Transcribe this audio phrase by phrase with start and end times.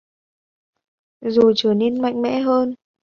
[1.21, 2.75] Rồi trở nên mạnh mẽ hơn